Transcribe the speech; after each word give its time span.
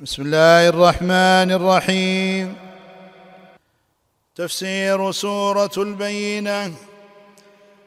بسم 0.00 0.22
الله 0.22 0.68
الرحمن 0.68 1.52
الرحيم 1.52 2.56
تفسير 4.36 5.12
سوره 5.12 5.70
البينه 5.76 6.74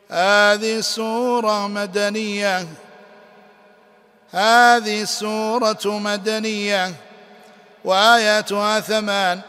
هذه 0.10 0.78
السوره 0.80 1.68
مدنيه 1.68 2.68
هذه 4.32 5.02
السوره 5.02 5.86
مدنيه 5.86 6.94
واياتها 7.84 8.80
ثمان 8.80 9.42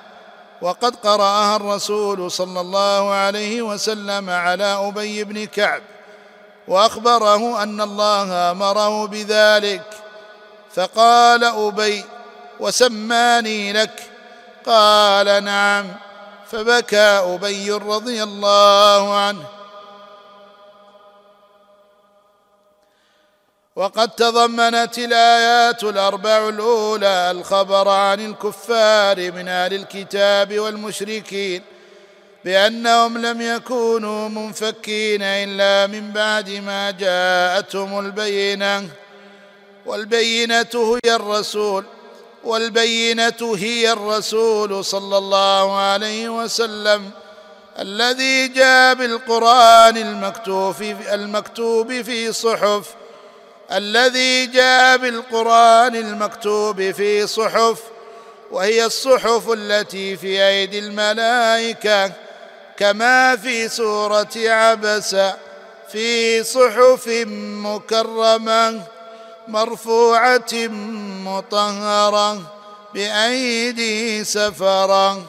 وقد 0.63 0.97
قراها 0.97 1.57
الرسول 1.57 2.31
صلى 2.31 2.61
الله 2.61 3.11
عليه 3.11 3.63
وسلم 3.63 4.31
على 4.31 4.65
ابي 4.65 5.25
بن 5.25 5.45
كعب 5.45 5.83
واخبره 6.69 7.63
ان 7.63 7.81
الله 7.81 8.51
امره 8.51 9.07
بذلك 9.07 9.85
فقال 10.75 11.45
ابي 11.45 12.05
وسماني 12.61 13.73
لك. 13.73 14.11
قال 14.67 15.45
نعم. 15.45 15.87
فبكى 16.51 16.97
أبي 16.99 17.73
رضي 17.73 18.23
الله 18.23 19.15
عنه. 19.15 19.45
وقد 23.77 24.09
تضمنت 24.09 24.99
الآيات 24.99 25.85
الأربع 25.85 26.49
الأولى 26.49 27.31
الخبر 27.31 27.89
عن 27.89 28.27
الكفار 28.27 29.33
من 29.33 29.49
أهل 29.49 29.75
الكتاب 29.75 30.59
والمشركين 30.59 31.63
بأنهم 32.45 33.19
لم 33.19 33.41
يكونوا 33.41 34.29
منفكين 34.29 35.23
إلا 35.23 35.87
من 35.87 36.13
بعد 36.13 36.51
ما 36.51 36.91
جاءتهم 36.91 37.99
البينة. 37.99 38.89
والبينة 39.87 40.99
هي 41.05 41.15
الرسول. 41.15 41.85
والبينة 42.49 43.57
هي 43.57 43.93
الرسول 43.93 44.85
صلى 44.85 45.19
الله 45.19 45.79
عليه 45.79 46.29
وسلم 46.29 47.11
الذي 47.79 48.49
جاء 48.49 48.95
بالقرآن 48.95 49.97
المكتوب 49.97 50.75
في 50.75 51.15
المكتوب 51.15 52.03
في 52.03 52.33
صحف 52.33 52.87
الذي 53.73 54.47
جاء 54.47 54.97
بالقرآن 54.97 55.97
المكتوب 55.97 56.91
في 56.91 57.27
صحف 57.27 57.79
وهي 58.51 58.85
الصحف 58.87 59.51
التي 59.53 60.17
في 60.17 60.49
أيدي 60.49 60.79
الملائكة 60.79 62.13
كما 62.77 63.37
في 63.37 63.69
سورة 63.69 64.29
عبس 64.37 65.17
في 65.93 66.45
صحف 66.45 67.09
مكرمة. 67.65 68.83
مرفوعة 69.49 70.55
مطهرة 71.25 72.43
بأيدي 72.95 74.25
سفرة. 74.25 75.23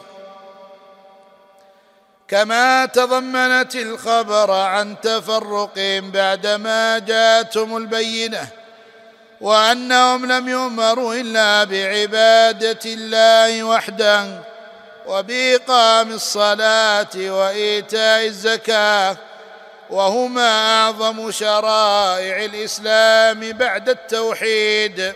كما 2.27 2.85
تضمنت 2.85 3.75
الخبر 3.75 4.51
عن 4.51 5.01
تفرقهم 5.01 6.11
بعدما 6.11 6.99
جاءتهم 6.99 7.77
البينة 7.77 8.47
وأنهم 9.41 10.25
لم 10.31 10.49
يؤمروا 10.49 11.15
إلا 11.15 11.63
بعبادة 11.63 12.79
الله 12.85 13.63
وحده 13.63 14.41
وبإقام 15.07 16.11
الصلاة 16.11 17.15
وإيتاء 17.15 18.25
الزكاة. 18.25 19.17
وهما 19.89 20.81
أعظم 20.83 21.31
شرائع 21.31 22.45
الإسلام 22.45 23.51
بعد 23.51 23.89
التوحيد. 23.89 25.13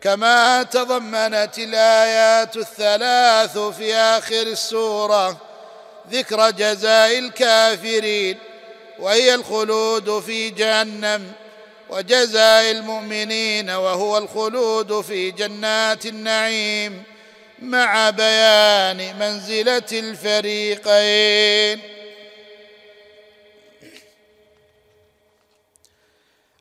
كما 0.00 0.62
تضمنت 0.62 1.58
الآيات 1.58 2.56
الثلاث 2.56 3.58
في 3.58 3.94
آخر 3.94 4.42
السورة 4.42 5.40
ذكر 6.10 6.50
جزاء 6.50 7.18
الكافرين 7.18 8.38
وهي 8.98 9.34
الخلود 9.34 10.20
في 10.20 10.50
جهنم 10.50 11.32
وجزاء 11.90 12.70
المؤمنين 12.70 13.70
وهو 13.70 14.18
الخلود 14.18 15.00
في 15.00 15.30
جنات 15.30 16.06
النعيم 16.06 17.02
مع 17.62 18.10
بيان 18.10 19.18
منزلة 19.18 19.82
الفريقين. 19.92 21.80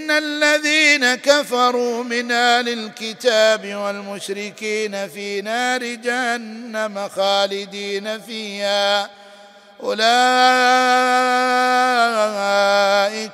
ان 0.00 0.10
الذين 0.10 1.14
كفروا 1.14 2.04
من 2.04 2.32
أهل 2.32 2.68
الكتاب 2.68 3.74
والمشركين 3.74 5.08
في 5.08 5.40
نار 5.42 5.84
جهنم 5.84 7.08
خالدين 7.08 8.20
فيها. 8.20 9.10
اولئك 9.82 10.22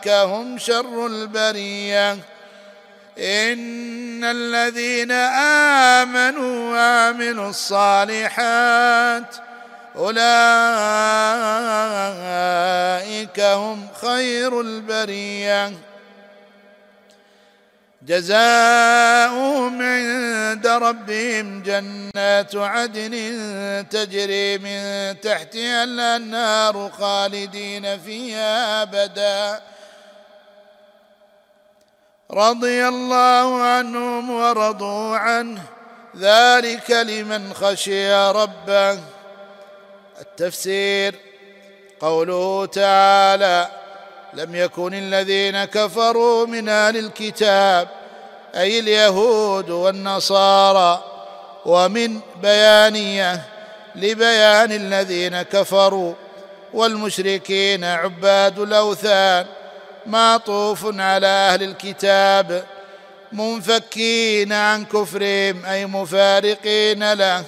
هم 0.09 0.59
شر 0.59 1.07
البريه. 1.07 2.13
ان 3.19 4.25
الذين 4.25 5.13
امنوا 6.03 6.73
وعملوا 6.73 7.51
الصالحات 7.51 9.37
اولئك 9.97 10.21
هم 13.41 13.89
خير 14.01 14.61
البريه. 14.61 15.73
جزاؤهم 18.07 19.83
عند 19.83 20.67
ربهم 20.67 21.63
جنات 21.63 22.57
عدن 22.57 23.15
تجري 23.91 24.59
من 24.59 24.81
تحتها 25.21 25.85
الأنهار 25.85 26.91
خالدين 26.99 27.99
فيها 27.99 28.83
أبدا. 28.83 29.63
رضي 32.31 32.89
الله 32.89 33.63
عنهم 33.63 34.31
ورضوا 34.31 35.17
عنه. 35.17 35.63
ذلك 36.17 36.91
لمن 36.91 37.55
خشي 37.55 38.15
ربه. 38.15 38.99
التفسير 40.21 41.15
قوله 42.01 42.67
تعالى 42.67 43.86
لم 44.35 44.55
يكن 44.55 44.95
الذين 44.95 45.65
كفروا 45.65 46.47
من 46.47 46.69
أهل 46.69 46.97
الكتاب 46.97 47.89
أي 48.55 48.79
اليهود 48.79 49.71
والنصارى 49.71 51.05
ومن 51.67 52.21
بيانية 52.43 53.43
لبيان 53.95 54.73
الذين 54.73 55.43
كفروا 55.43 56.15
والمشركين 56.73 57.85
عباد 57.85 58.59
الأوثان 58.59 59.47
معطوف 60.07 61.01
على 61.01 61.27
أهل 61.27 61.63
الكتاب 61.63 62.65
منفكين 63.33 64.53
عن 64.53 64.85
كفرهم 64.85 65.65
أي 65.65 65.87
مفارقين 65.87 67.13
له 67.13 67.45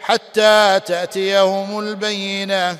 حتى 0.00 0.80
تأتيهم 0.86 1.78
البينة. 1.78 2.76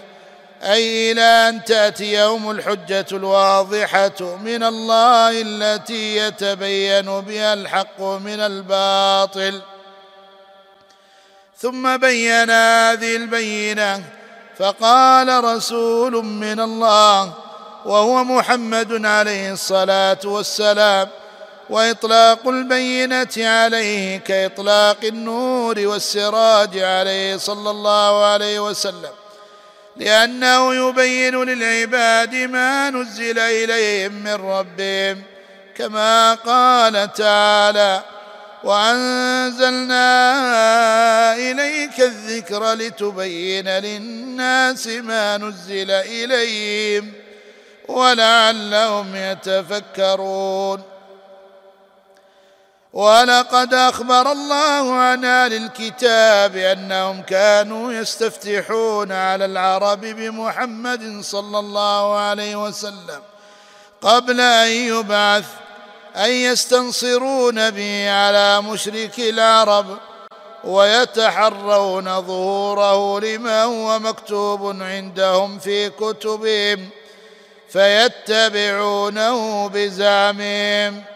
أي 0.62 1.12
إلى 1.12 1.20
أن 1.20 1.64
تاتيهم 1.64 2.50
الحجة 2.50 3.06
الواضحة 3.12 4.36
من 4.36 4.62
الله 4.62 5.30
التي 5.30 6.16
يتبين 6.16 7.20
بها 7.20 7.54
الحق 7.54 8.00
من 8.00 8.40
الباطل. 8.40 9.62
ثم 11.58 11.96
بين 11.96 12.50
هذه 12.50 13.16
البينة 13.16 14.02
فقال 14.58 15.44
رسول 15.44 16.24
من 16.24 16.60
الله 16.60 17.32
وهو 17.84 18.24
محمد 18.24 19.06
عليه 19.06 19.52
الصلاة 19.52 20.18
والسلام 20.24 21.08
وإطلاق 21.70 22.48
البينة 22.48 23.36
عليه 23.36 24.16
كإطلاق 24.16 24.96
النور 25.04 25.78
والسراج 25.78 26.78
عليه 26.78 27.36
صلى 27.36 27.70
الله 27.70 28.24
عليه 28.24 28.60
وسلم. 28.60 29.10
لأنه 29.96 30.74
يبين 30.74 31.44
للعباد 31.44 32.34
ما 32.34 32.90
نزل 32.90 33.38
إليهم 33.38 34.12
من 34.12 34.34
ربهم 34.34 35.22
كما 35.76 36.34
قال 36.34 37.12
تعالى 37.12 38.02
وأنزلنا 38.64 40.04
إليك 41.34 42.00
الذكر 42.00 42.72
لتبين 42.72 43.68
للناس 43.68 44.86
ما 44.86 45.38
نزل 45.38 45.90
إليهم 45.90 47.12
ولعلهم 47.88 49.16
يتفكرون. 49.16 50.95
ولقد 52.96 53.74
أخبر 53.74 54.32
الله 54.32 54.94
عن 54.94 55.24
أهل 55.24 55.52
الكتاب 55.52 56.56
أنهم 56.56 57.22
كانوا 57.22 57.92
يستفتحون 57.92 59.12
على 59.12 59.44
العرب 59.44 60.00
بمحمد 60.00 61.20
صلى 61.22 61.58
الله 61.58 62.18
عليه 62.18 62.66
وسلم 62.66 63.20
قبل 64.02 64.40
أن 64.40 64.68
يبعث 64.68 65.44
أن 66.16 66.30
يستنصرون 66.30 67.70
به 67.70 68.10
على 68.10 68.60
مشرك 68.60 69.18
العرب 69.18 69.86
ويتحرون 70.64 72.20
ظهوره 72.20 73.20
لما 73.20 73.62
هو 73.62 73.98
مكتوب 73.98 74.82
عندهم 74.82 75.58
في 75.58 75.90
كتبهم 75.90 76.88
فيتبعونه 77.68 79.68
بزعمهم. 79.68 81.15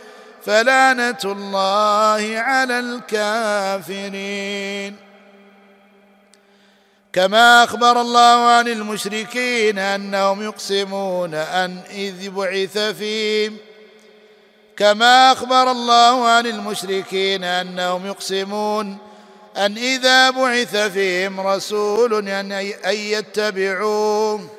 فلعنة 0.45 1.17
الله 1.25 2.39
على 2.39 2.79
الكافرين. 2.79 4.95
كما 7.13 7.63
أخبر 7.63 8.01
الله 8.01 8.49
عن 8.49 8.67
المشركين 8.67 9.79
أنهم 9.79 10.43
يقسمون 10.43 11.33
أن 11.33 11.81
إذ 11.89 12.29
بعث 12.29 12.77
فيهم. 12.77 13.57
كما 14.77 15.31
أخبر 15.31 15.71
الله 15.71 16.27
عن 16.27 16.45
المشركين 16.45 17.43
أنهم 17.43 18.05
يقسمون 18.05 18.97
أن 19.57 19.77
إذا 19.77 20.29
بعث 20.29 20.75
فيهم 20.75 21.39
رسول 21.39 22.29
أن 22.29 22.51
يتبعوه. 22.95 24.49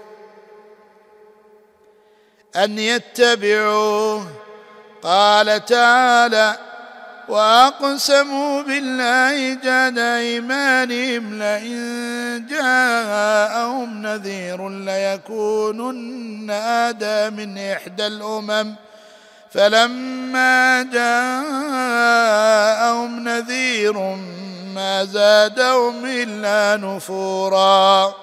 أن 2.56 2.78
يتبعوه. 2.78 4.41
قال 5.02 5.64
تعالى 5.64 6.56
وأقسموا 7.28 8.62
بالله 8.62 9.54
جاد 9.54 9.98
أيمانهم 9.98 11.38
لئن 11.42 12.46
جاءهم 12.50 14.02
نذير 14.02 14.68
ليكونن 14.68 16.50
اهدى 16.50 17.30
من 17.30 17.58
إحدى 17.58 18.06
الأمم. 18.06 18.74
فلما 19.50 20.82
جاءهم 20.92 22.08
نذير 23.28 24.16
ما 24.74 25.04
زادهم 25.04 26.04
إلا 26.04 26.86
نفورا. 26.86 28.14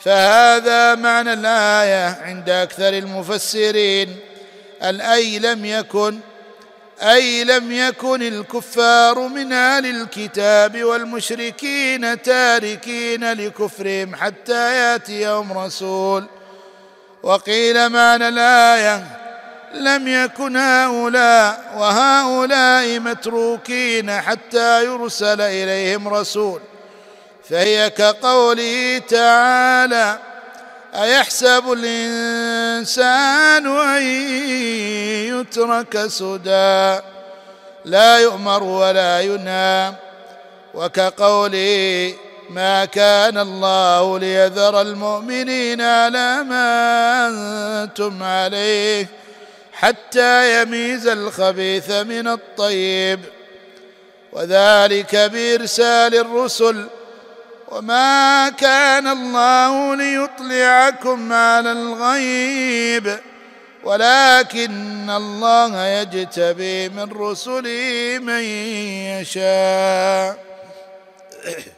فهذا 0.00 0.94
معنى 0.94 1.32
الآية 1.32 2.18
عند 2.22 2.50
أكثر 2.50 2.88
المفسرين. 2.88 4.16
الأي 4.82 5.38
لم 5.38 5.64
يكن 5.64 6.18
أي 7.02 7.44
لم 7.44 7.72
يكن 7.72 8.22
الكفار 8.22 9.18
من 9.28 9.52
أهل 9.52 9.86
الكتاب 9.86 10.84
والمشركين 10.84 12.22
تاركين 12.22 13.32
لكفرهم 13.32 14.14
حتى 14.14 14.76
يأتيهم 14.76 15.58
رسول. 15.58 16.24
وقيل 17.22 17.88
معنى 17.88 18.28
الآية 18.28 19.04
لم 19.74 20.08
يكن 20.08 20.56
هؤلاء 20.56 21.74
وهؤلاء 21.76 23.00
متروكين 23.00 24.20
حتى 24.20 24.84
يرسل 24.84 25.40
إليهم 25.40 26.08
رسول. 26.08 26.60
فهي 27.50 27.90
كقوله 27.90 28.98
تعالى 29.08 30.18
أيحسب 30.94 31.72
الإنسان 31.72 33.66
أن 33.66 34.02
يترك 35.40 36.06
سدى؟ 36.06 37.00
لا 37.84 38.18
يؤمر 38.18 38.62
ولا 38.62 39.20
ينهى 39.20 39.92
وكقوله 40.74 42.14
ما 42.50 42.84
كان 42.84 43.38
الله 43.38 44.18
ليذر 44.18 44.80
المؤمنين 44.80 45.80
على 45.80 46.42
ما 46.42 47.28
أنتم 47.84 48.22
عليه 48.22 49.06
حتى 49.72 50.62
يميز 50.62 51.06
الخبيث 51.06 51.90
من 51.90 52.28
الطيب. 52.28 53.20
وذلك 54.32 55.16
بإرسال 55.16 56.14
الرسل 56.14 56.86
وما 57.68 58.48
كان 58.48 59.06
الله 59.06 59.94
ليطلعكم 59.94 61.32
على 61.32 61.72
الغيب 61.72 63.18
ولكن 63.84 65.10
الله 65.10 65.86
يجتبي 65.86 66.88
من 66.88 67.12
رسله 67.12 68.18
من 68.22 68.42
يشاء 69.20 70.38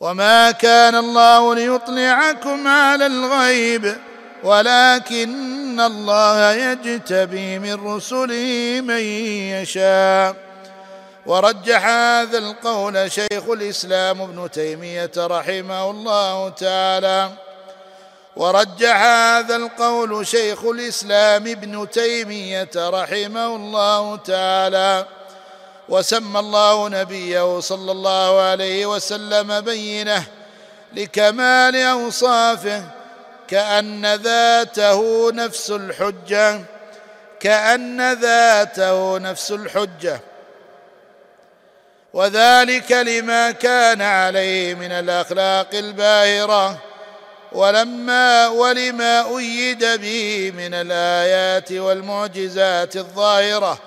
وما 0.00 0.50
كان 0.50 0.94
الله 0.94 1.54
ليطلعكم 1.54 2.68
على 2.68 3.06
الغيب 3.06 3.96
ولكن 4.42 5.80
الله 5.80 6.52
يجتبي 6.52 7.58
من 7.58 7.74
رسله 7.86 8.80
من 8.84 9.00
يشاء 9.60 10.45
ورجح 11.26 11.86
هذا 11.86 12.38
القول 12.38 13.12
شيخ 13.12 13.48
الإسلام 13.48 14.22
ابن 14.22 14.50
تيمية 14.50 15.10
رحمه 15.16 15.90
الله 15.90 16.48
تعالى. 16.48 17.30
ورجح 18.36 18.96
هذا 19.02 19.56
القول 19.56 20.26
شيخ 20.26 20.64
الإسلام 20.64 21.46
ابن 21.46 21.90
تيمية 21.90 22.70
رحمه 22.76 23.56
الله 23.56 24.16
تعالى. 24.16 25.06
وسمى 25.88 26.38
الله 26.38 26.88
نبيه 26.88 27.60
صلى 27.60 27.92
الله 27.92 28.40
عليه 28.40 28.86
وسلم 28.86 29.60
بينه 29.60 30.24
لكمال 30.92 31.76
أوصافه 31.76 32.82
كأن 33.48 34.14
ذاته 34.14 35.32
نفس 35.32 35.70
الحجة 35.70 36.60
كأن 37.40 38.12
ذاته 38.12 39.18
نفس 39.18 39.52
الحجة. 39.52 40.20
وذلك 42.16 42.92
لما 42.92 43.50
كان 43.50 44.02
عليه 44.02 44.74
من 44.74 44.92
الأخلاق 44.92 45.68
الباهرة. 45.74 46.78
ولما 47.52 48.48
ولما 48.48 49.38
أيد 49.38 49.84
به 49.84 50.52
من 50.56 50.74
الآيات 50.74 51.72
والمعجزات 51.72 52.96
الظاهرة. 52.96 53.78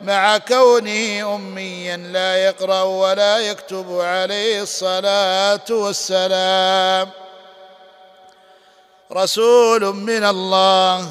مع 0.00 0.38
كونه 0.38 1.34
أميا 1.34 1.96
لا 1.96 2.36
يقرأ 2.36 2.82
ولا 2.82 3.38
يكتب 3.38 4.00
عليه 4.00 4.62
الصلاة 4.62 5.66
والسلام. 5.70 7.10
رسول 9.12 9.94
من 9.94 10.24
الله. 10.24 11.08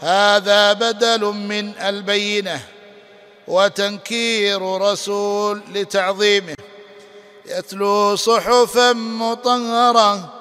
هذا 0.00 0.72
بدل 0.72 1.20
من 1.24 1.78
البينة. 1.78 2.60
وتنكير 3.50 4.62
رسول 4.62 5.62
لتعظيمه. 5.74 6.54
يتلو 7.46 8.16
صحفا 8.16 8.92
مطهرة 8.92 10.32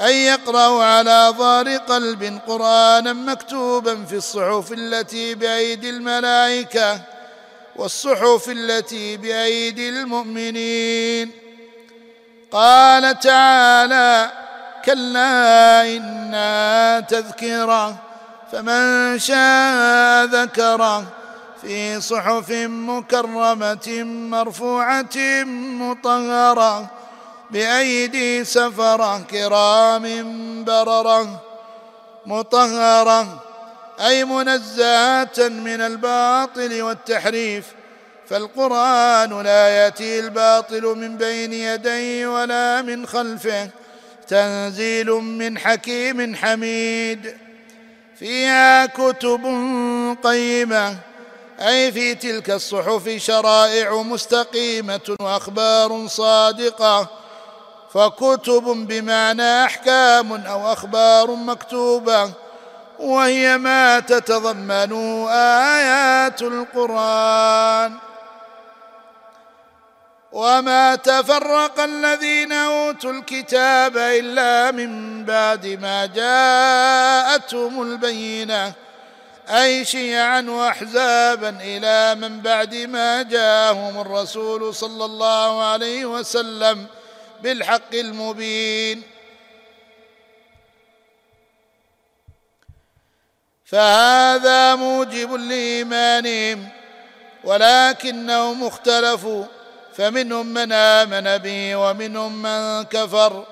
أن 0.00 0.12
يقرأ 0.12 0.84
على 0.84 1.34
ظهر 1.38 1.76
قلب 1.76 2.40
قرآنا 2.46 3.12
مكتوبا 3.12 4.04
في 4.04 4.16
الصحف 4.16 4.72
التي 4.72 5.34
بأيدي 5.34 5.90
الملائكة 5.90 7.00
والصحف 7.76 8.48
التي 8.48 9.16
بأيدي 9.16 9.88
المؤمنين. 9.88 11.30
قال 12.52 13.20
تعالى 13.20 14.30
كلا 14.84 15.96
إنا 15.96 17.00
تذكرة 17.00 17.96
فمن 18.52 19.18
شاء 19.18 20.24
ذكره. 20.24 21.17
في 21.60 22.00
صحف 22.00 22.50
مكرمة 22.66 24.02
مرفوعة 24.04 25.44
مطهرة 25.80 26.90
بأيدي 27.50 28.44
سفرة 28.44 29.18
كرام 29.18 30.04
بررة 30.64 31.42
مطهرة 32.26 33.44
أي 34.00 34.24
منزهة 34.24 35.48
من 35.48 35.80
الباطل 35.80 36.82
والتحريف 36.82 37.64
فالقرآن 38.28 39.42
لا 39.42 39.68
يأتي 39.68 40.20
الباطل 40.20 40.82
من 40.82 41.16
بين 41.16 41.52
يديه 41.52 42.26
ولا 42.26 42.82
من 42.82 43.06
خلفه 43.06 43.68
تنزيل 44.28 45.10
من 45.10 45.58
حكيم 45.58 46.36
حميد. 46.36 47.36
فيها 48.18 48.86
كتب 48.86 49.44
قيمة 50.22 50.96
أي 51.60 51.92
في 51.92 52.14
تلك 52.14 52.50
الصحف 52.50 53.08
شرائع 53.08 54.02
مستقيمة 54.02 55.16
وأخبار 55.20 56.06
صادقة 56.06 57.06
فكتب 57.94 58.64
بمعنى 58.64 59.64
أحكام 59.64 60.32
أو 60.32 60.72
أخبار 60.72 61.30
مكتوبة 61.30 62.30
وهي 62.98 63.58
ما 63.58 64.00
تتضمن 64.00 64.92
آيات 65.28 66.42
القرآن. 66.42 67.98
وما 70.32 70.94
تفرق 70.94 71.80
الذين 71.80 72.52
أوتوا 72.52 73.12
الكتاب 73.12 73.96
إلا 73.96 74.70
من 74.70 75.24
بعد 75.24 75.66
ما 75.66 76.06
جاءتهم 76.06 77.82
البينة 77.82 78.72
أي 79.48 79.84
شيعا 79.84 80.40
واحزابا 80.40 81.48
إلى 81.60 82.14
من 82.14 82.40
بعد 82.40 82.74
ما 82.74 83.22
جاءهم 83.22 84.00
الرسول 84.00 84.74
صلى 84.74 85.04
الله 85.04 85.62
عليه 85.64 86.06
وسلم 86.06 86.86
بالحق 87.42 87.94
المبين. 87.94 89.02
فهذا 93.64 94.74
موجب 94.74 95.32
لإيمانهم 95.32 96.68
ولكنهم 97.44 98.66
اختلفوا 98.66 99.44
فمنهم 99.94 100.46
من 100.46 100.72
آمن 100.72 101.38
به 101.38 101.76
ومنهم 101.76 102.42
من 102.42 102.82
كفر 102.84 103.46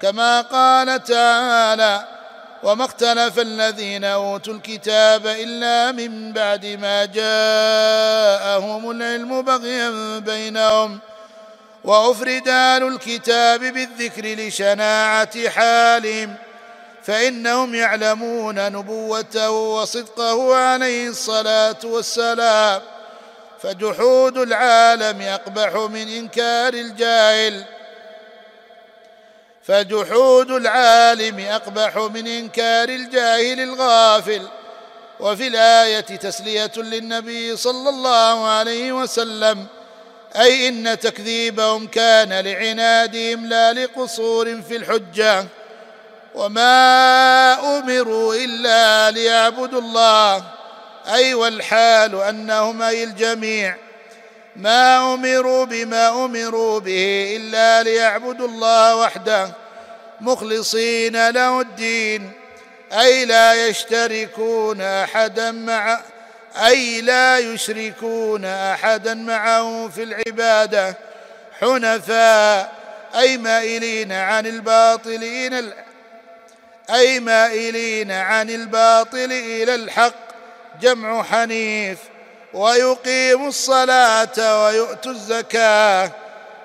كما 0.00 0.40
قال 0.40 1.04
تعالى 1.04 2.17
وما 2.62 2.84
اختلف 2.84 3.38
الذين 3.38 4.04
أوتوا 4.04 4.54
الكتاب 4.54 5.26
إلا 5.26 5.92
من 5.92 6.32
بعد 6.32 6.66
ما 6.66 7.04
جاءهم 7.04 8.90
العلم 8.90 9.42
بغيا 9.42 10.18
بينهم. 10.18 10.98
وأفرد 11.84 12.48
أهل 12.48 12.82
الكتاب 12.82 13.60
بالذكر 13.60 14.22
لشناعة 14.24 15.48
حالهم 15.48 16.34
فإنهم 17.02 17.74
يعلمون 17.74 18.72
نبوته 18.72 19.50
وصدقه 19.50 20.56
عليه 20.56 21.08
الصلاة 21.08 21.76
والسلام. 21.84 22.80
فجحود 23.62 24.38
العالم 24.38 25.22
أقبح 25.22 25.74
من 25.90 26.08
إنكار 26.08 26.74
الجاهل. 26.74 27.64
فجحود 29.68 30.50
العالم 30.50 31.38
أقبح 31.40 31.96
من 31.96 32.26
إنكار 32.26 32.88
الجاهل 32.88 33.60
الغافل. 33.60 34.42
وفي 35.20 35.46
الآية 35.46 36.00
تسلية 36.00 36.72
للنبي 36.76 37.56
صلى 37.56 37.88
الله 37.88 38.48
عليه 38.48 38.92
وسلم 38.92 39.66
أي 40.36 40.68
إن 40.68 40.98
تكذيبهم 40.98 41.86
كان 41.86 42.32
لعنادهم 42.40 43.46
لا 43.46 43.72
لقصور 43.72 44.62
في 44.62 44.76
الحجة. 44.76 45.46
وما 46.34 47.78
أمروا 47.78 48.34
إلا 48.34 49.10
ليعبدوا 49.10 49.80
الله. 49.80 50.44
أي 51.06 51.34
والحال 51.34 52.22
أنهم 52.22 52.82
أي 52.82 53.04
الجميع 53.04 53.87
ما 54.58 55.14
أمروا 55.14 55.64
بما 55.64 56.24
أمروا 56.24 56.80
به 56.80 57.36
إلا 57.36 57.82
ليعبدوا 57.82 58.48
الله 58.48 58.96
وحده 58.96 59.50
مخلصين 60.20 61.30
له 61.30 61.60
الدين 61.60 62.32
أي 62.92 63.24
لا 63.24 63.68
يشتركون 63.68 64.80
أحدا 64.80 65.50
مع 65.50 66.00
أي 66.66 67.00
لا 67.00 67.38
يشركون 67.38 68.44
أحدا 68.44 69.14
معه 69.14 69.88
في 69.88 70.02
العبادة 70.02 70.96
حنفاء 71.60 72.72
اي 73.14 73.38
مائلين 73.38 74.12
عن 74.12 74.46
الباطل 74.46 75.72
اي 76.90 77.20
مائلين 77.20 78.12
عن 78.12 78.50
الباطل 78.50 79.32
إلى 79.32 79.74
الحق 79.74 80.14
جمع 80.80 81.22
حنيف. 81.22 81.98
ويقيموا 82.54 83.48
الصلاة 83.48 84.64
ويؤتوا 84.64 85.12
الزكاة 85.12 86.10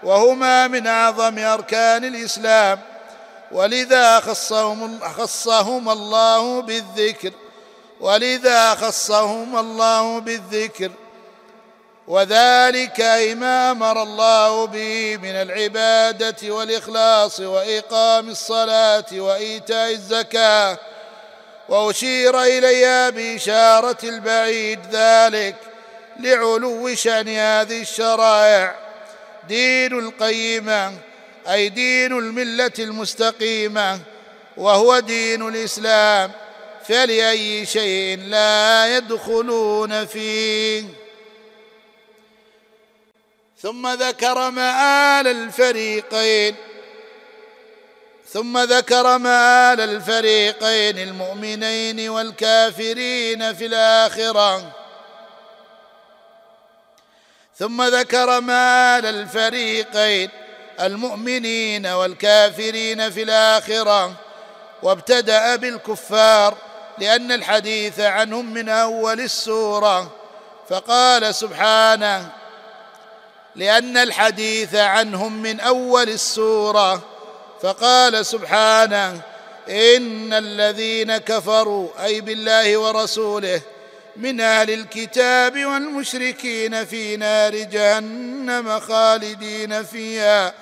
وهما 0.04 0.68
من 0.68 0.88
أعظم 0.88 1.40
أركان 1.40 2.06
الإسلام. 2.06 2.80
ولذا 3.52 4.20
خصهم, 4.20 5.00
خصهم 5.00 5.90
الله 5.90 6.62
بالذكر. 6.62 7.32
ولذا 8.00 8.76
خصهم 8.76 9.58
الله 9.58 10.20
بالذكر. 10.20 10.92
وذلك 12.08 13.02
ما 13.38 13.72
أمر 13.72 14.04
الله 14.04 14.68
به 14.68 15.18
من 15.18 15.36
العبادة 15.36 16.54
والإخلاص 16.54 17.40
وإقام 17.40 18.30
الصلاة 18.30 19.06
وإيتاء 19.14 19.92
الزكاة. 19.92 20.78
وأشير 21.70 22.42
إليها 22.42 23.10
بإشارة 23.10 23.98
البعيد 24.04 24.80
ذلك. 24.92 25.73
لعلو 26.20 26.96
شأن 26.96 27.28
هذه 27.28 27.82
الشرائع. 27.82 28.76
دين 29.48 30.00
القيمة 30.00 30.94
أي 31.50 31.70
دين 31.70 32.18
الملة 32.18 32.72
المستقيمة 32.80 34.00
وهو 34.58 35.00
دين 35.00 35.48
الإسلام. 35.48 36.32
فلأي 36.88 37.66
شيء 37.66 38.20
لا 38.20 38.98
يدخلون 38.98 40.06
فيه. 40.06 40.84
ثم 43.62 43.88
ذكر 43.88 44.50
مآل 44.50 45.28
الفريقين. 45.28 46.56
ثم 48.34 48.58
ذكر 48.58 49.18
مآل 49.18 49.82
الفريقين 49.82 51.00
المؤمنين 51.00 52.10
والكافرين 52.10 53.54
في 53.54 53.66
الآخرة. 53.66 54.83
ثم 57.60 57.84
ذكر 57.84 58.42
مآل 58.42 59.06
الفريقين 59.06 60.30
المؤمنين 60.82 61.88
والكافرين 61.88 63.10
في 63.10 63.24
الآخرة 63.24 64.14
وابتدأ 64.84 65.56
بالكفار 65.56 66.58
لأن 66.98 67.32
الحديث 67.32 68.00
عنهم 68.00 68.54
من 68.54 68.70
أول 68.70 69.20
السورة. 69.20 70.12
فقال 70.70 71.36
سبحانه 71.36 72.30
لأن 73.56 73.98
الحديث 73.98 74.76
عنهم 74.76 75.42
من 75.42 75.60
أول 75.60 76.10
السورة. 76.10 77.02
فقال 77.62 78.26
سبحانه 78.26 79.22
إن 79.70 80.34
الذين 80.34 81.18
كفروا 81.18 81.90
أي 82.04 82.22
بالله 82.22 82.78
ورسوله 82.78 83.62
من 84.16 84.42
أهل 84.42 84.72
الكتاب 84.72 85.66
والمشركين 85.66 86.86
في 86.86 87.18
نار 87.18 87.56
جهنم 87.56 88.80
خالدين 88.80 89.84
فيها. 89.84 90.54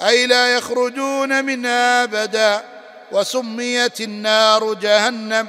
أي 0.00 0.26
لا 0.26 0.56
يخرجون 0.56 1.44
منها 1.44 2.04
أبدا. 2.04 2.64
وسميت 3.12 4.00
النار 4.00 4.74
جهنم. 4.74 5.48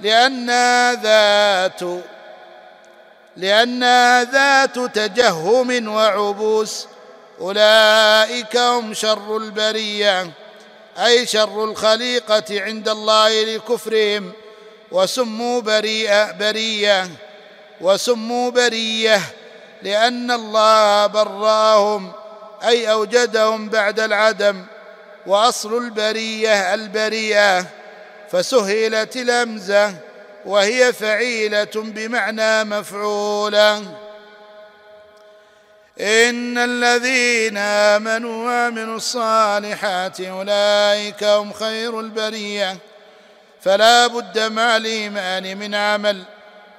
لأنها 0.00 0.94
ذات 0.94 1.80
لأنها 3.36 4.24
ذات 4.24 4.78
تجهم 4.78 5.88
وعبوس. 5.88 6.86
أولئك 7.40 8.56
هم 8.56 8.94
شر 8.94 9.36
البرية. 9.36 10.30
أي 10.98 11.26
شر 11.26 11.64
الخليقة 11.64 12.62
عند 12.62 12.88
الله 12.88 13.44
لكفرهم. 13.44 14.32
وسموا 14.92 15.60
بريئة 15.60 16.32
برية. 16.32 17.08
وسموا 17.80 18.50
برية 18.50 19.20
لأن 19.82 20.30
الله 20.30 21.06
براهم 21.06 22.12
أي 22.64 22.90
أوجدهم 22.92 23.68
بعد 23.68 24.00
العدم. 24.00 24.64
وأصل 25.26 25.78
البرية 25.78 26.74
البريئة 26.74 27.66
فسهلت 28.30 29.16
الأمزة 29.16 29.94
وهي 30.44 30.92
فعيلة 30.92 31.70
بمعنى 31.74 32.64
مفعولة. 32.64 33.78
إن 36.00 36.58
الذين 36.58 37.56
آمنوا 37.56 38.46
وعملوا 38.46 38.96
الصالحات 38.96 40.20
أولئك 40.20 41.24
هم 41.24 41.52
خير 41.52 42.00
البرية. 42.00 42.76
فلا 43.62 44.06
بد 44.06 44.38
مع 44.38 44.76
الإيمان 44.76 45.58
من 45.58 45.74
عمل 45.74 46.22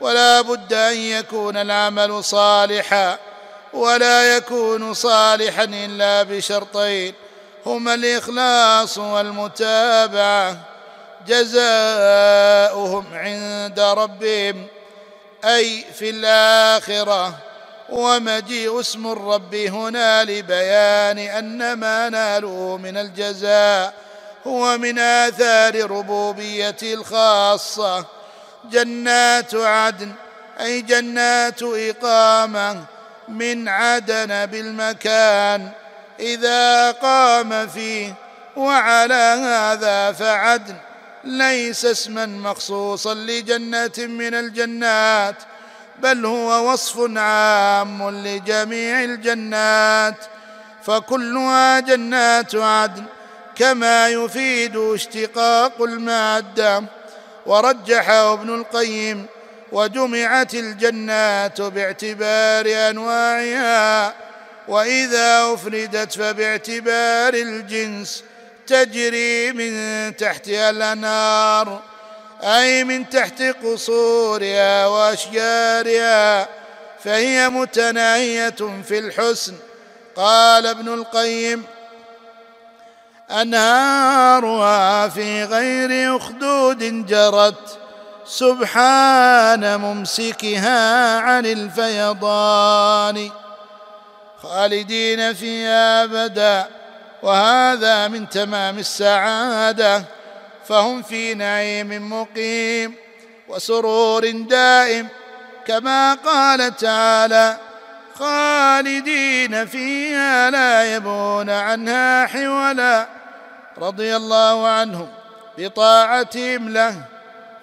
ولا 0.02 0.42
بد 0.42 0.74
أن 0.74 0.98
يكون 0.98 1.58
العمل 1.58 2.24
صالحا 2.24 3.18
ولا 3.74 4.36
يكون 4.38 4.94
صالحا 4.94 5.64
إلا 5.64 6.24
بشرطين 6.24 7.14
هما 7.66 7.94
الإخلاص 7.94 8.98
والمتابعة. 8.98 10.58
جزاؤهم 11.28 13.06
عند 13.14 13.80
ربهم 13.80 14.68
أي 15.46 15.86
في 15.94 16.10
الآخرة. 16.10 17.34
ومجيء 17.90 18.80
اسم 18.80 19.08
الرب 19.12 19.56
هنا 19.56 20.24
لبيان 20.24 21.20
أن 21.20 21.74
ما 21.74 22.10
نالوا 22.10 22.78
من 22.78 22.98
الجزاء. 22.98 23.94
هو 24.48 24.78
من 24.78 25.00
آثار 25.00 25.92
ربوبيته 25.92 26.94
الخاصة. 26.94 28.06
جنات 28.72 29.56
عدن 29.56 30.12
أي 30.60 30.82
جنات 30.82 31.64
إقامة 31.64 32.84
من 33.28 33.68
عدن 33.68 34.46
بالمكان. 34.46 35.70
إذا 36.20 36.92
قام 36.92 37.68
فيه 37.68 38.14
وعلى 38.56 39.38
هذا 39.44 40.12
فعدن. 40.12 40.76
ليس 41.24 41.86
اسما 41.86 42.26
مخصوصا 42.26 43.14
لجنة 43.14 43.92
من 43.98 44.34
الجنات 44.34 45.36
بل 46.00 46.26
هو 46.26 46.72
وصف 46.72 47.18
عام 47.18 48.10
لجميع 48.10 49.04
الجنات. 49.04 50.26
فكلها 50.84 51.80
جنات 51.80 52.56
عدن. 52.56 53.06
كما 53.62 54.10
يفيد 54.10 54.76
اشتقاق 54.76 55.82
المادة 55.82 56.84
ورجحه 57.46 58.34
ابن 58.34 58.56
القيم 58.56 59.26
وجمعت 59.72 60.54
الجنات 60.54 61.62
باعتبار 61.62 62.66
أنواعها 62.90 64.14
وإذا 64.68 65.54
أفردت 65.54 66.14
فباعتبار 66.14 67.34
الجنس 67.34 68.24
تجري 68.68 69.52
من 69.52 69.74
تحتها 70.16 70.70
الأنهار 70.70 71.82
أي 72.44 72.84
من 72.84 73.10
تحت 73.10 73.42
قصورها 73.42 74.88
وأشجارها 74.88 76.48
فهي 77.04 77.50
متناهية 77.50 78.82
في 78.88 79.00
الحسن. 79.00 79.54
قال 80.16 80.68
ابن 80.68 80.94
القيم 80.94 81.64
أنهارها 83.32 85.08
في 85.08 85.44
غير 85.44 86.18
أخدود 86.18 87.06
جرت. 87.06 87.80
سبحان 88.26 89.80
ممسكها 89.80 91.20
عن 91.20 91.46
الفيضان. 91.46 93.30
خالدين 94.44 95.34
فيها 95.34 96.04
أبدا. 96.04 96.68
وهذا 97.24 98.08
من 98.08 98.30
تمام 98.30 98.80
السعادة. 98.80 100.04
فهم 100.68 101.02
في 101.02 101.34
نعيم 101.34 102.14
مقيم 102.14 102.96
وسرور 103.48 104.32
دائم. 104.32 105.08
كما 105.68 106.14
قال 106.14 106.78
تعالى 106.78 107.58
خالدين 108.20 109.66
فيها 109.66 110.50
لا 110.50 110.96
يبون 110.96 111.50
عنها 111.50 112.28
حولا. 112.28 113.21
رضي 113.82 114.16
الله 114.16 114.68
عنهم 114.68 115.08
بطاعتهم 115.58 116.70
له 116.70 116.96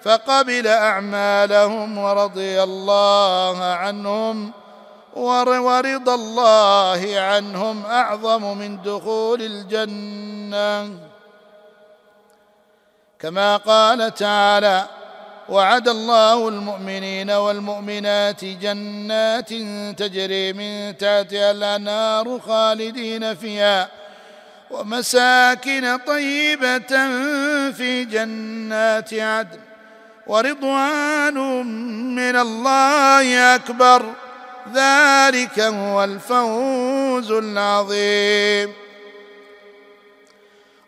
فقبل 0.03 0.67
أعمالهم 0.67 1.97
ورضي 1.97 2.63
الله 2.63 3.63
عنهم 3.63 4.51
ورضا 5.13 6.15
الله 6.15 7.19
عنهم 7.19 7.85
أعظم 7.85 8.57
من 8.57 8.81
دخول 8.81 9.41
الجنة. 9.41 10.89
كما 13.19 13.57
قال 13.57 14.13
تعالى 14.13 14.85
وعد 15.49 15.87
الله 15.89 16.47
المؤمنين 16.47 17.31
والمؤمنات 17.31 18.45
جنات 18.45 19.49
تجري 19.99 20.53
من 20.53 20.97
تحتها 20.97 21.51
الأنهار 21.51 22.39
خالدين 22.39 23.35
فيها 23.35 23.89
ومساكن 24.69 25.99
طيبة 26.07 26.87
في 27.71 28.05
جنات 28.05 29.13
عدن 29.13 29.59
ورضوان 30.27 31.65
من 32.15 32.35
الله 32.35 33.55
أكبر. 33.55 34.13
ذلك 34.73 35.59
هو 35.59 36.03
الفوز 36.03 37.31
العظيم. 37.31 38.73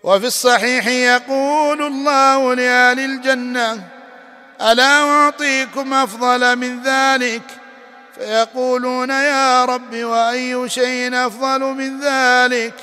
وفي 0.03 0.25
الصحيح 0.25 0.87
يقول 0.87 1.81
الله 1.81 2.53
لأهل 2.53 2.99
الجنة 2.99 3.83
ألا 4.61 5.01
أعطيكم 5.01 5.93
أفضل 5.93 6.55
من 6.55 6.83
ذلك؟ 6.83 7.41
فيقولون 8.15 9.09
يا 9.09 9.65
رب 9.65 9.95
وأي 9.95 10.69
شيء 10.69 11.27
أفضل 11.27 11.59
من 11.59 11.99
ذلك؟ 11.99 12.73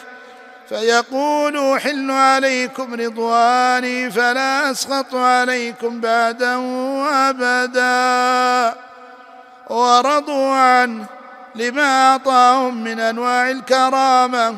فيقول 0.69 1.81
حل 1.81 2.11
عليكم 2.11 2.95
رضواني 2.95 4.11
فلا 4.11 4.71
أسخط 4.71 5.15
عليكم 5.15 6.01
بعده 6.01 6.61
أبدا 7.31 8.75
ورضوا 9.71 10.55
عنه 10.55 11.05
لما 11.55 12.11
أعطاهم 12.11 12.85
من 12.85 13.01
أنواع 13.01 13.51
الكرامة. 13.51 14.55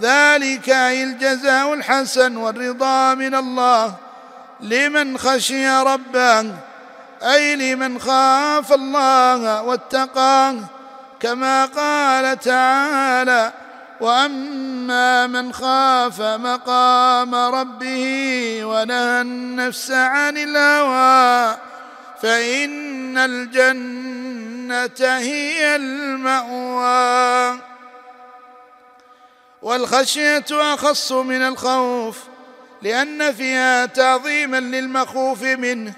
ذلك 0.00 0.70
الجزاء 0.70 1.74
الحسن 1.74 2.36
والرضا 2.36 3.14
من 3.14 3.34
الله. 3.34 3.94
لمن 4.60 5.18
خشي 5.18 5.68
ربه 5.68 6.52
أي 7.22 7.56
لمن 7.56 8.00
خاف 8.00 8.72
الله 8.72 9.62
واتقاه. 9.62 10.54
كما 11.20 11.64
قال 11.64 12.40
تعالى 12.40 13.52
وأما 14.00 15.26
من 15.26 15.52
خاف 15.52 16.20
مقام 16.20 17.34
ربه 17.34 18.04
ونهى 18.64 19.20
النفس 19.20 19.90
عن 19.90 20.36
الهوى 20.36 21.56
فإن 22.22 23.18
الجنة 23.18 25.18
هي 25.18 25.76
المأوى. 25.76 27.58
والخشية 29.62 30.44
أخص 30.50 31.12
من 31.12 31.42
الخوف 31.42 32.18
لأن 32.82 33.34
فيها 33.34 33.86
تعظيما 33.86 34.60
للمخوف 34.60 35.42
منه 35.42 35.92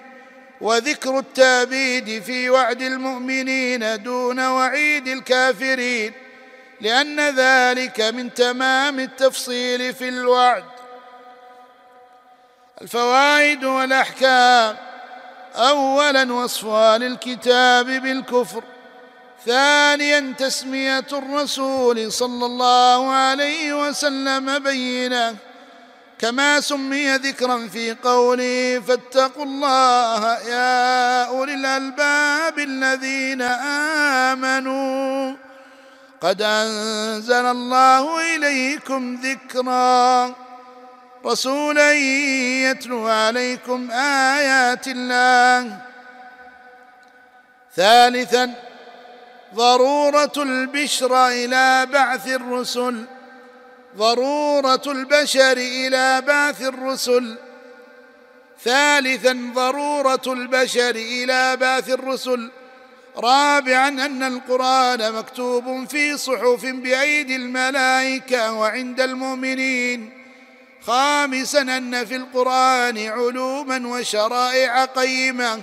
وذكر 0.60 1.18
التأبيد 1.18 2.22
في 2.22 2.50
وعد 2.50 2.82
المؤمنين 2.82 4.02
دون 4.02 4.46
وعيد 4.46 5.08
الكافرين. 5.08 6.12
لأن 6.80 7.20
ذلك 7.20 8.00
من 8.00 8.34
تمام 8.34 9.00
التفصيل 9.00 9.94
في 9.94 10.08
الوعد. 10.08 10.64
الفوائد 12.82 13.64
والأحكام. 13.64 14.76
اولا 15.56 16.32
وصفها 16.32 16.98
للكتاب 16.98 17.86
بالكفر. 17.86 18.64
ثانيا 19.46 20.34
تسمية 20.38 21.06
الرسول 21.12 22.12
صلى 22.12 22.46
الله 22.46 23.10
عليه 23.12 23.88
وسلم 23.88 24.58
بينا 24.58 25.36
كما 26.18 26.60
سمي 26.60 27.16
ذكرا 27.16 27.68
في 27.72 27.96
قوله 28.04 28.82
فاتقوا 28.88 29.44
الله 29.44 30.38
يا 30.38 31.24
أولي 31.24 31.54
الألباب 31.54 32.58
الذين 32.58 33.42
آمنوا. 34.32 35.49
قد 36.20 36.42
أنزل 36.42 37.46
الله 37.46 38.36
إليكم 38.36 39.14
ذكرا 39.14 40.34
رسولا 41.26 41.92
يتلو 42.70 43.08
عليكم 43.08 43.90
آيات 43.90 44.88
الله. 44.88 45.78
ثالثا 47.76 48.54
ضرورة 49.54 50.32
البشرى 50.36 51.44
إلى 51.44 51.86
بعث 51.86 52.26
الرسل. 52.28 53.04
ضرورة 53.96 54.82
البشر 54.86 55.56
إلى 55.56 56.20
بعث 56.20 56.62
الرسل. 56.62 57.36
ثالثا 58.64 59.52
ضرورة 59.54 60.26
البشر 60.26 60.90
إلى 60.90 61.56
بعث 61.56 61.88
الرسل. 61.88 62.50
رابعا 63.20 63.88
أن 63.88 64.22
القرآن 64.22 65.12
مكتوب 65.12 65.88
في 65.88 66.16
صحف 66.16 66.66
بأيدي 66.66 67.36
الملائكة 67.36 68.52
وعند 68.52 69.00
المؤمنين. 69.00 70.10
خامسا 70.82 71.60
أن 71.60 72.06
في 72.06 72.16
القرآن 72.16 73.06
علوما 73.06 73.88
وشرائع 73.88 74.84
قيمة. 74.84 75.62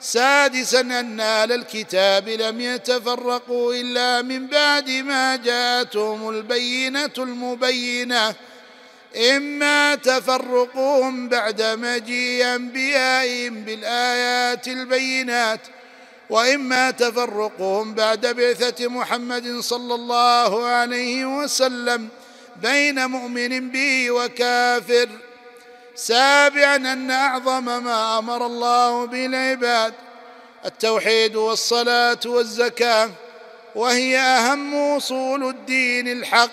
سادسا 0.00 0.80
أن 0.80 1.20
أهل 1.20 1.52
الكتاب 1.52 2.28
لم 2.28 2.60
يتفرقوا 2.60 3.74
إلا 3.74 4.22
من 4.22 4.46
بعد 4.46 4.90
ما 4.90 5.36
جاءتهم 5.36 6.28
البينة 6.28 7.14
المبينة. 7.18 8.34
إما 9.36 9.94
تفرقهم 9.94 11.28
بعد 11.28 11.62
مجيء 11.62 12.54
أنبيائهم 12.54 13.54
بالآيات 13.54 14.68
البينات 14.68 15.60
وإما 16.30 16.90
تفرقهم 16.90 17.94
بعد 17.94 18.26
بعثة 18.26 18.88
محمد 18.88 19.60
صلى 19.60 19.94
الله 19.94 20.66
عليه 20.66 21.38
وسلم 21.38 22.08
بين 22.62 23.06
مؤمن 23.06 23.70
به 23.70 24.10
وكافر. 24.10 25.08
سابعا 25.94 26.76
أن 26.76 27.10
أعظم 27.10 27.84
ما 27.84 28.18
أمر 28.18 28.46
الله 28.46 29.06
به 29.06 29.26
العباد 29.26 29.94
التوحيد 30.64 31.36
والصلاة 31.36 32.20
والزكاة 32.26 33.10
وهي 33.74 34.18
أهم 34.18 34.74
أصول 34.96 35.48
الدين 35.48 36.08
الحق. 36.08 36.50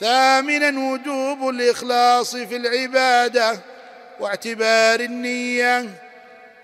ثامنا 0.00 0.92
وجوب 0.92 1.48
الإخلاص 1.48 2.36
في 2.36 2.56
العبادة 2.56 3.60
واعتبار 4.20 5.00
النية. 5.00 6.05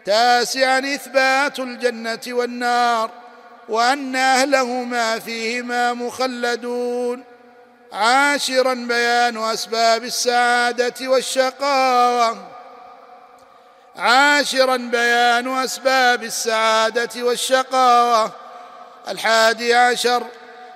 تاسعا 0.06 0.78
إثبات 0.78 1.58
الجنة 1.58 2.20
والنار 2.28 3.10
وأن 3.68 4.16
اهلهما 4.16 5.18
فيهما 5.18 5.92
مخلدون. 5.92 7.24
عاشرا 7.92 8.74
بيان 8.74 9.36
أسباب 9.36 10.04
السعادة 10.04 11.08
والشقاوة. 11.08 12.48
عاشرا 13.96 14.76
بيان 14.76 15.58
أسباب 15.58 16.22
السعادة 16.22 17.22
والشقاوة. 17.22 18.30
الحادي 19.08 19.74
عشر 19.74 20.26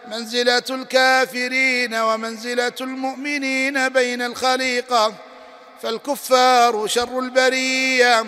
منزلة 0.09 0.63
الكافرين 0.71 1.95
ومنزلة 1.95 2.73
المؤمنين 2.81 3.89
بين 3.89 4.23
الخليقة. 4.23 5.15
فالكفار 5.83 6.87
شر 6.87 7.19
البرية. 7.19 8.27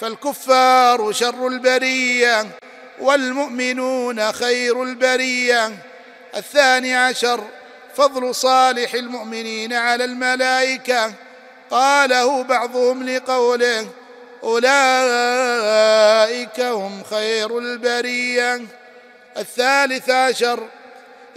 فالكفار 0.00 1.12
شر 1.12 1.46
البرية 1.46 2.46
والمؤمنون 3.00 4.32
خير 4.32 4.82
البرية. 4.82 5.72
الثاني 6.36 6.94
عشر 6.96 7.44
فضل 7.96 8.34
صالح 8.34 8.94
المؤمنين 8.94 9.72
على 9.72 10.04
الملائكة. 10.04 11.12
قاله 11.70 12.42
بعضهم 12.42 13.08
لقوله 13.08 13.86
أولئك 14.42 14.70
هم 16.60 17.02
خير 17.10 17.58
البرية. 17.58 18.62
الثالث 19.36 20.10
عشر 20.10 20.68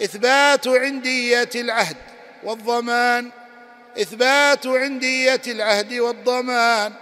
إثبات 0.03 0.67
عندية 0.67 1.49
العهد 1.55 1.97
والضمان. 2.43 3.31
إثبات 4.01 4.67
عندية 4.67 5.41
العهد 5.47 5.93
والضمان. 5.93 6.93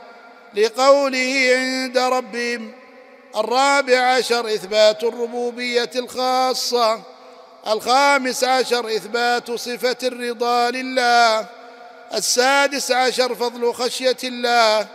لقوله 0.56 1.52
عند 1.56 1.98
ربهم 1.98 2.72
الرابع 3.36 4.00
عشر 4.00 4.48
إثبات 4.48 5.04
الربوبية 5.04 5.90
الخاصة 5.96 7.02
الخامس 7.68 8.44
عشر 8.44 8.96
إثبات 8.96 9.52
صفة 9.52 9.98
الرضا 10.04 10.72
لله 10.72 11.46
السادس 12.14 12.92
عشر 12.92 13.36
فضل 13.36 13.74
خشية 13.74 14.18
الله 14.24 14.88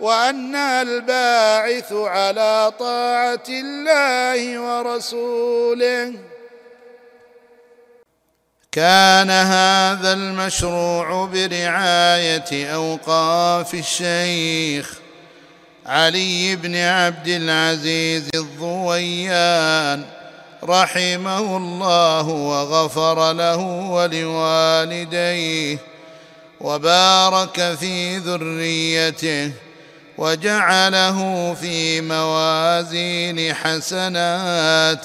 وانها 0.00 0.82
الباعث 0.82 1.92
على 1.92 2.72
طاعة 2.78 3.44
الله 3.48 4.58
ورسوله. 4.60 6.12
كان 8.72 9.30
هذا 9.30 10.12
المشروع 10.12 11.24
برعاية 11.24 12.74
أوقاف 12.74 13.74
الشيخ 13.74 15.01
علي 15.86 16.56
بن 16.56 16.76
عبد 16.76 17.28
العزيز 17.28 18.30
الضويان 18.34 20.04
رحمه 20.64 21.56
الله 21.56 22.28
وغفر 22.28 23.32
له 23.32 23.56
ولوالديه 23.90 25.78
وبارك 26.60 27.74
في 27.80 28.16
ذريته 28.16 29.52
وجعله 30.18 31.54
في 31.54 32.00
موازين 32.00 33.54
حسناتهم. 33.54 35.02